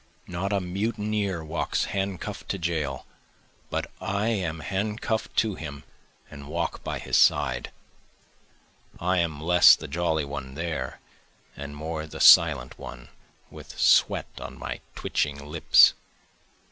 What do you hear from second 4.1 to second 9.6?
am handcuff'd to him and walk by his side, (I am